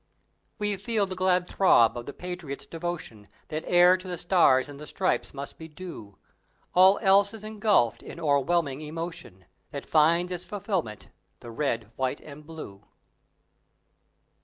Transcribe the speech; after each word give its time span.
We 0.57 0.77
feel 0.77 1.05
the 1.05 1.13
glad 1.15 1.45
throb 1.45 1.95
of 1.95 2.07
the 2.07 2.13
patriot's 2.13 2.65
devotion, 2.65 3.27
That 3.49 3.69
e'er 3.69 3.97
to 3.97 4.07
the 4.07 4.17
Stars 4.17 4.67
and 4.67 4.79
the 4.79 4.87
Stripes 4.87 5.31
must 5.31 5.59
be 5.59 5.67
due, 5.67 6.17
All 6.73 6.97
else 7.03 7.35
is 7.35 7.43
engulfed 7.43 8.01
in 8.01 8.19
o'erwhelming 8.19 8.81
emotion 8.81 9.45
That 9.69 9.85
finds 9.85 10.31
its 10.31 10.43
fulfillment 10.43 11.09
the 11.41 11.51
Red, 11.51 11.91
White 11.97 12.19
and 12.19 12.43
Blue! 12.43 12.87